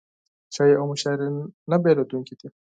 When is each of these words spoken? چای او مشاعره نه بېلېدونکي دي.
چای 0.53 0.73
او 0.79 0.85
مشاعره 0.91 1.27
نه 1.69 1.77
بېلېدونکي 1.83 2.33
دي. 2.39 2.47